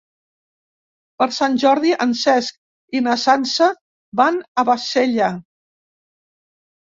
Per 1.21 1.25
Sant 1.35 1.57
Jordi 1.63 1.91
en 2.05 2.15
Cesc 2.21 2.97
i 2.97 3.01
na 3.09 3.17
Sança 3.25 3.69
van 4.23 4.41
a 4.63 4.65
Bassella. 4.71 5.29